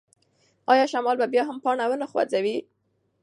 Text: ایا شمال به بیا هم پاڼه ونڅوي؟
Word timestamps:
ایا 0.71 0.85
شمال 0.91 1.15
به 1.19 1.27
بیا 1.33 1.43
هم 1.47 1.57
پاڼه 1.63 1.85
ونڅوي؟ 1.89 2.57